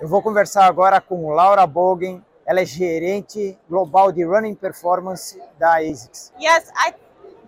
Eu 0.00 0.08
vou 0.08 0.22
conversar 0.22 0.64
agora 0.64 0.98
com 0.98 1.28
Laura 1.28 1.66
Bolgen, 1.66 2.24
ela 2.46 2.62
é 2.62 2.64
gerente 2.64 3.58
global 3.68 4.10
de 4.10 4.24
Running 4.24 4.54
Performance 4.54 5.38
da 5.58 5.74
ASICS. 5.74 6.32
Yes, 6.40 6.72
I 6.74 6.94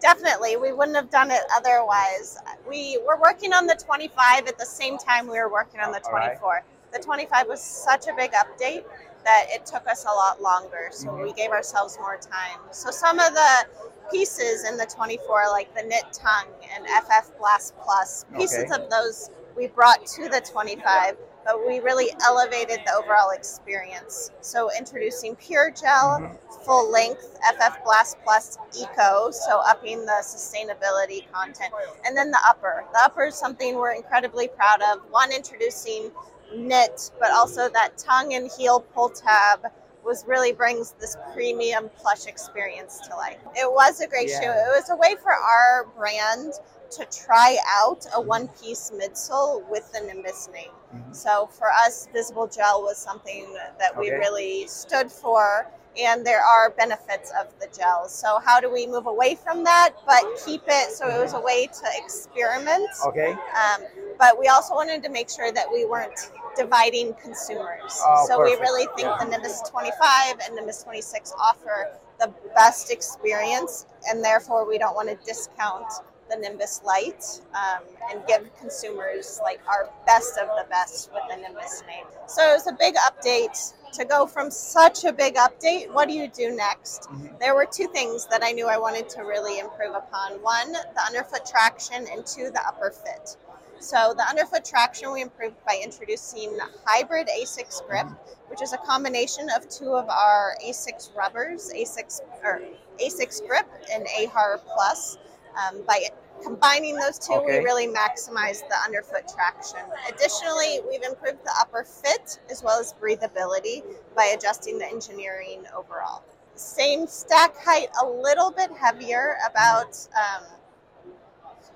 definitely. 0.00 0.56
We 0.56 0.72
wouldn't 0.72 0.96
have 0.96 1.10
done 1.10 1.32
it 1.32 1.44
otherwise. 1.56 2.38
We 2.64 2.98
were 3.04 3.18
working 3.20 3.52
on 3.52 3.66
the 3.66 3.74
25 3.74 4.46
at 4.46 4.58
the 4.58 4.64
same 4.64 4.96
time 4.96 5.26
we 5.26 5.40
were 5.40 5.50
working 5.50 5.80
on 5.80 5.90
the 5.90 6.00
All 6.06 6.12
right. 6.12 6.38
24. 6.38 6.62
The 6.92 7.00
25 7.00 7.48
was 7.48 7.60
such 7.60 8.06
a 8.06 8.14
big 8.14 8.30
update 8.30 8.84
that 9.24 9.46
it 9.48 9.66
took 9.66 9.88
us 9.88 10.04
a 10.04 10.14
lot 10.14 10.40
longer. 10.40 10.90
So 10.92 11.08
mm-hmm. 11.08 11.24
we 11.24 11.32
gave 11.32 11.50
ourselves 11.50 11.98
more 11.98 12.16
time. 12.16 12.60
So 12.70 12.92
some 12.92 13.18
of 13.18 13.34
the 13.34 13.66
pieces 14.12 14.62
in 14.62 14.76
the 14.76 14.86
24, 14.86 15.50
like 15.50 15.74
the 15.74 15.82
knit 15.82 16.04
tongue 16.12 16.52
and 16.76 16.86
FF 16.86 17.36
Blast 17.40 17.74
Plus, 17.82 18.24
pieces 18.36 18.70
Okay. 18.70 18.84
of 18.84 18.88
those 18.88 19.30
we 19.56 19.66
brought 19.66 20.06
to 20.06 20.28
the 20.28 20.40
25, 20.40 21.16
but 21.46 21.64
we 21.64 21.78
really 21.78 22.08
elevated 22.26 22.80
the 22.84 22.92
overall 22.94 23.30
experience. 23.30 24.32
So 24.40 24.68
introducing 24.76 25.36
Pure 25.36 25.70
Gel, 25.70 26.18
mm-hmm. 26.20 26.64
full 26.64 26.90
length 26.90 27.38
FF 27.54 27.84
Blast 27.84 28.16
Plus 28.24 28.58
Eco, 28.76 29.30
so 29.30 29.62
upping 29.64 30.04
the 30.04 30.22
sustainability 30.22 31.30
content, 31.32 31.72
and 32.04 32.16
then 32.16 32.32
the 32.32 32.40
upper. 32.46 32.84
The 32.92 32.98
upper 33.04 33.26
is 33.26 33.36
something 33.36 33.76
we're 33.76 33.94
incredibly 33.94 34.48
proud 34.48 34.80
of. 34.82 35.00
One, 35.10 35.32
introducing 35.32 36.10
knit, 36.54 37.12
but 37.20 37.30
also 37.30 37.68
that 37.70 37.96
tongue 37.96 38.34
and 38.34 38.50
heel 38.58 38.80
pull 38.80 39.10
tab 39.10 39.66
was 40.04 40.24
really 40.26 40.52
brings 40.52 40.92
this 41.00 41.16
premium 41.32 41.90
plush 41.96 42.26
experience 42.26 43.00
to 43.08 43.16
life. 43.16 43.38
It 43.56 43.70
was 43.70 44.00
a 44.00 44.06
great 44.06 44.28
Yeah. 44.28 44.40
shoe. 44.40 44.50
It 44.50 44.80
was 44.80 44.90
a 44.90 44.96
way 44.96 45.16
for 45.16 45.32
our 45.32 45.86
brand 45.96 46.54
to 46.90 47.04
try 47.06 47.58
out 47.66 48.06
a 48.14 48.20
one 48.20 48.48
piece 48.60 48.90
midsole 48.94 49.68
with 49.68 49.90
the 49.92 50.00
Nimbus 50.00 50.48
name. 50.52 50.70
Mhm. 50.94 51.14
So 51.14 51.46
for 51.46 51.70
us, 51.70 52.08
visible 52.12 52.46
gel 52.46 52.82
was 52.82 52.98
something 52.98 53.52
that 53.78 53.96
we 53.96 54.08
Okay. 54.08 54.18
really 54.18 54.66
stood 54.66 55.10
for, 55.10 55.66
and 55.98 56.24
there 56.26 56.42
are 56.42 56.70
benefits 56.70 57.30
of 57.40 57.46
the 57.58 57.66
gel. 57.68 58.08
So 58.08 58.38
how 58.44 58.60
do 58.60 58.70
we 58.70 58.86
move 58.86 59.06
away 59.06 59.34
from 59.34 59.64
that, 59.64 59.90
but 60.06 60.22
keep 60.44 60.62
it 60.66 60.92
so 60.92 61.08
it 61.08 61.20
was 61.20 61.32
a 61.32 61.40
way 61.40 61.66
to 61.66 61.86
experiment? 61.96 62.88
Ok? 63.04 63.32
Um, 63.32 63.82
but 64.18 64.38
we 64.38 64.48
also 64.48 64.74
wanted 64.74 65.02
to 65.04 65.08
make 65.10 65.28
sure 65.30 65.50
that 65.52 65.70
we 65.70 65.84
weren't 65.84 66.30
dividing 66.56 67.14
consumers. 67.14 68.00
Oh, 68.06 68.26
so 68.26 68.42
we 68.42 68.54
really 68.56 68.86
think 68.96 69.08
Yeah. 69.08 69.18
the 69.18 69.26
Nimbus 69.26 69.60
25 69.68 70.38
and 70.40 70.54
Nimbus 70.54 70.82
26 70.82 71.32
offer 71.38 71.92
the 72.18 72.28
best 72.54 72.90
experience, 72.90 73.86
and 74.08 74.24
therefore 74.24 74.64
we 74.64 74.78
don't 74.78 74.94
want 74.94 75.08
to 75.08 75.16
discount 75.16 75.86
the 76.28 76.36
Nimbus 76.36 76.82
Light 76.84 77.40
um, 77.54 77.82
and 78.10 78.26
give 78.26 78.48
consumers 78.58 79.40
like 79.42 79.60
our 79.68 79.90
best 80.06 80.38
of 80.38 80.48
the 80.56 80.68
best 80.68 81.10
with 81.12 81.22
the 81.30 81.36
Nimbus 81.36 81.82
name. 81.86 82.06
So 82.26 82.42
it 82.50 82.54
was 82.54 82.66
a 82.66 82.72
big 82.72 82.94
update. 82.96 83.74
To 83.92 84.04
go 84.04 84.26
from 84.26 84.50
such 84.50 85.04
a 85.04 85.12
big 85.12 85.36
update, 85.36 85.90
what 85.90 86.08
do 86.08 86.14
you 86.14 86.28
do 86.28 86.54
next? 86.54 87.04
Mhm. 87.04 87.38
There 87.38 87.54
were 87.54 87.64
two 87.64 87.86
things 87.88 88.26
that 88.26 88.42
I 88.44 88.52
knew 88.52 88.66
I 88.66 88.76
wanted 88.76 89.08
to 89.10 89.22
really 89.22 89.58
improve 89.58 89.94
upon. 89.94 90.42
One, 90.42 90.72
the 90.72 91.02
underfoot 91.06 91.46
traction, 91.46 92.06
and 92.12 92.26
two, 92.26 92.50
the 92.50 92.66
upper 92.66 92.90
fit. 92.90 93.36
So 93.78 94.14
the 94.16 94.24
underfoot 94.28 94.64
traction 94.64 95.12
we 95.12 95.22
improved 95.22 95.56
by 95.64 95.78
introducing 95.82 96.58
hybrid 96.84 97.28
ASICS 97.28 97.86
grip, 97.86 98.06
which 98.48 98.60
is 98.60 98.72
a 98.72 98.78
combination 98.78 99.48
of 99.50 99.68
two 99.68 99.94
of 99.94 100.08
our 100.08 100.56
ASICS 100.64 101.10
rubbers, 101.14 101.70
ASICS 101.72 102.20
or 102.42 102.62
ASICS 102.98 103.46
grip 103.46 103.66
and 103.90 104.06
AHAR 104.08 104.58
Plus. 104.58 105.18
Um, 105.56 105.82
by 105.86 106.08
combining 106.42 106.96
those 106.96 107.18
two, 107.18 107.32
Okay. 107.34 107.58
we 107.60 107.64
really 107.64 107.86
maximize 107.88 108.60
the 108.68 108.76
underfoot 108.84 109.26
traction. 109.28 109.80
Additionally, 110.08 110.80
we've 110.88 111.02
improved 111.02 111.42
the 111.44 111.52
upper 111.58 111.82
fit 111.84 112.38
as 112.50 112.62
well 112.62 112.78
as 112.78 112.92
breathability 112.94 113.82
by 114.14 114.24
adjusting 114.36 114.78
the 114.78 114.86
engineering 114.86 115.64
overall. 115.74 116.22
Same 116.54 117.06
stack 117.06 117.56
height, 117.56 117.88
a 118.02 118.06
little 118.06 118.50
bit 118.50 118.70
heavier, 118.72 119.36
about 119.50 119.96
um, 120.14 120.44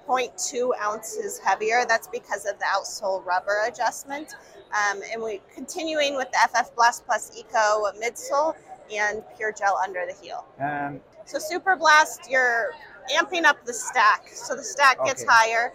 0.2 0.08 0.70
ounces 0.80 1.38
heavier. 1.38 1.84
That's 1.86 2.08
because 2.08 2.44
of 2.46 2.58
the 2.58 2.64
outsole 2.66 3.24
rubber 3.24 3.60
adjustment. 3.66 4.34
Um, 4.72 5.00
and 5.12 5.22
we 5.22 5.40
continuing 5.54 6.16
with 6.16 6.28
the 6.32 6.38
FF 6.54 6.74
Blast 6.74 7.04
Plus 7.06 7.30
Eco 7.36 7.90
midsole 8.00 8.54
and 8.92 9.22
Pure 9.36 9.52
Gel 9.52 9.78
under 9.82 10.04
the 10.06 10.14
heel. 10.20 10.44
Um, 10.60 11.00
So 11.26 11.38
Super 11.38 11.76
Blast, 11.76 12.28
you're 12.30 12.70
amping 13.16 13.44
up 13.44 13.64
the 13.64 13.72
stack, 13.72 14.28
so 14.28 14.54
the 14.54 14.64
stack 14.64 15.04
gets 15.04 15.22
Okay. 15.22 15.32
higher. 15.32 15.72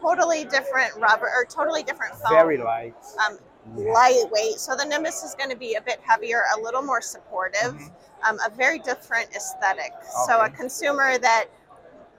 Totally 0.00 0.44
different 0.44 0.94
rubber 0.96 1.26
or 1.34 1.44
totally 1.44 1.82
different 1.82 2.14
foam. 2.16 2.30
very 2.32 2.58
light. 2.58 2.94
um, 3.24 3.38
Yeah. 3.76 3.92
lightweight. 3.92 4.58
So 4.58 4.74
the 4.76 4.84
Nimbus 4.84 5.22
is 5.24 5.34
going 5.34 5.50
to 5.50 5.56
be 5.56 5.74
a 5.74 5.80
bit 5.80 6.00
heavier, 6.02 6.44
a 6.56 6.60
little 6.60 6.82
more 6.82 7.00
supportive, 7.00 7.74
Mhm. 7.74 7.90
um, 8.24 8.38
a 8.44 8.48
very 8.50 8.78
different 8.78 9.34
aesthetic. 9.34 9.92
So 10.26 10.38
a 10.40 10.44
Okay. 10.46 10.56
consumer 10.56 11.18
that 11.18 11.46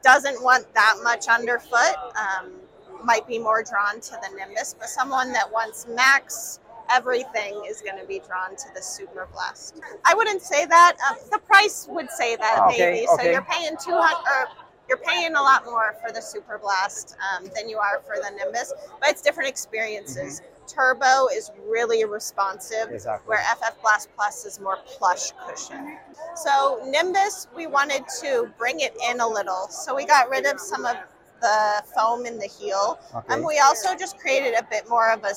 doesn't 0.04 0.42
want 0.44 0.72
that 0.74 0.96
much 1.04 1.28
underfoot 1.28 1.96
um, 2.16 2.62
might 3.04 3.26
be 3.28 3.40
more 3.40 3.64
drawn 3.64 4.00
to 4.02 4.12
the 4.22 4.30
Nimbus, 4.36 4.74
but 4.78 4.90
someone 4.90 5.32
that 5.34 5.52
wants 5.52 5.86
max 5.88 6.60
everything 6.90 7.64
is 7.68 7.82
going 7.82 8.00
to 8.00 8.06
be 8.08 8.20
drawn 8.28 8.56
to 8.56 8.66
the 8.76 8.82
Super 8.82 9.28
Blast. 9.34 9.80
I 10.06 10.14
wouldn't 10.14 10.42
say 10.42 10.66
that. 10.66 10.98
Um, 11.10 11.18
the 11.32 11.40
price 11.40 11.88
would 11.90 12.10
say 12.12 12.36
that 12.36 12.60
Okay, 12.70 12.78
maybe. 12.92 13.06
So 13.08 13.14
okay. 13.16 13.32
you're 13.32 13.42
paying 13.44 13.76
two 13.84 13.92
hundred. 13.92 14.26
or 14.30 14.48
You're 14.90 14.98
paying 15.00 15.36
a 15.36 15.42
lot 15.42 15.66
more 15.66 15.96
for 16.02 16.14
the 16.14 16.22
Super 16.22 16.58
Blast 16.58 17.18
um, 17.36 17.50
than 17.56 17.68
you 17.68 17.78
are 17.78 18.02
for 18.08 18.16
the 18.16 18.32
Nimbus, 18.38 18.72
but 19.02 19.10
it's 19.10 19.22
different 19.22 19.50
experiences. 19.50 20.42
Turbo 20.66 21.28
is 21.34 21.52
really 21.66 22.04
responsive, 22.06 22.90
Exactly. 22.92 23.28
where 23.30 23.40
FF 23.40 23.82
Blast 23.82 24.10
Plus 24.16 24.46
is 24.46 24.60
more 24.60 24.78
plush 24.86 25.32
cushion. 25.46 25.98
So 26.36 26.82
Nimbus, 26.86 27.48
we 27.56 27.68
wanted 27.68 28.04
to 28.22 28.50
bring 28.58 28.80
it 28.82 28.94
in 29.10 29.20
a 29.22 29.28
little, 29.28 29.68
so 29.70 29.96
we 29.96 30.06
got 30.06 30.30
rid 30.30 30.46
of 30.46 30.60
some 30.60 30.86
of 30.86 30.98
the 31.42 31.84
foam 31.96 32.26
in 32.26 32.38
the 32.40 32.48
heel, 32.48 33.00
Okay. 33.16 33.34
and 33.34 33.46
we 33.46 33.60
also 33.60 33.96
just 33.96 34.18
created 34.20 34.56
a 34.56 34.64
bit 34.70 34.88
more 34.90 35.10
of 35.12 35.24
a. 35.24 35.34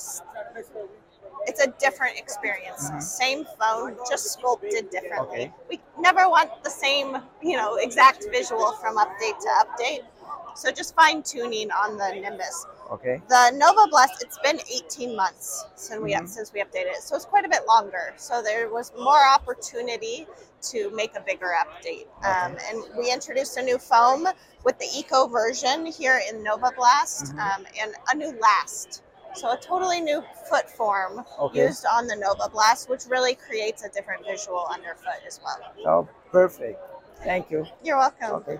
It's 1.50 1.60
a 1.60 1.70
different 1.86 2.16
experience. 2.16 2.82
Mhm. 2.88 3.02
Same 3.02 3.44
phone, 3.58 3.98
just 4.08 4.24
sculpted 4.34 4.88
differently. 4.90 5.42
Okay. 5.46 5.54
We 5.68 5.80
never 5.98 6.28
want 6.28 6.50
the 6.62 6.70
same, 6.70 7.08
you 7.42 7.56
know, 7.56 7.74
exact 7.74 8.20
visual 8.30 8.70
from 8.80 8.96
update 9.04 9.38
to 9.46 9.50
update. 9.62 10.04
So 10.54 10.70
just 10.70 10.94
fine 10.94 11.22
tuning 11.22 11.70
on 11.72 11.96
the 11.96 12.08
Nimbus. 12.24 12.66
Ok? 12.88 13.20
The 13.28 13.50
Nova 13.62 13.86
Blast, 13.88 14.22
it's 14.22 14.38
been 14.46 14.60
18 14.76 15.16
months 15.16 15.64
since 15.74 16.00
we 16.00 16.12
Mhm. 16.14 16.28
since 16.28 16.52
we 16.52 16.60
updated 16.60 16.92
it, 16.98 17.02
so 17.02 17.16
it's 17.16 17.24
quite 17.34 17.44
a 17.44 17.48
bit 17.56 17.64
longer. 17.66 18.14
So 18.16 18.42
there 18.42 18.68
was 18.68 18.92
more 19.08 19.22
opportunity 19.36 20.28
to 20.70 20.78
make 20.90 21.12
a 21.16 21.22
bigger 21.30 21.52
update, 21.64 22.06
um, 22.32 22.50
and 22.68 22.76
we 22.98 23.10
introduced 23.10 23.56
a 23.56 23.62
new 23.62 23.78
foam 23.78 24.28
with 24.66 24.76
the 24.78 24.88
Eco 25.00 25.26
version 25.26 25.86
here 25.86 26.18
in 26.28 26.42
Nova 26.42 26.70
Blast, 26.78 27.24
Mhm. 27.24 27.38
um, 27.46 27.66
and 27.80 27.90
a 28.12 28.14
new 28.14 28.32
Last. 28.48 29.02
So 29.34 29.52
a 29.52 29.56
totally 29.56 30.00
new 30.00 30.22
foot 30.48 30.68
form 30.68 31.24
okay. 31.38 31.66
used 31.66 31.86
on 31.86 32.06
the 32.06 32.16
Nova 32.16 32.48
Blast, 32.50 32.88
which 32.88 33.06
really 33.06 33.34
creates 33.34 33.84
a 33.84 33.88
different 33.88 34.26
visual 34.26 34.66
underfoot 34.70 35.22
as 35.26 35.40
well. 35.42 35.58
Oh, 35.86 36.08
perfect. 36.30 36.78
Thank 37.22 37.50
you. 37.50 37.66
You're 37.82 37.98
welcome. 37.98 38.42
Okay. 38.48 38.58